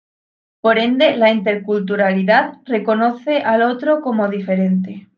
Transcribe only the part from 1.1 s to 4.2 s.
la interculturalidad reconoce al otro